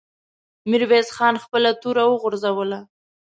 ميرويس 0.69 1.07
خان 1.15 1.35
خپله 1.43 1.71
توره 1.81 2.03
وغورځوله. 2.07 2.79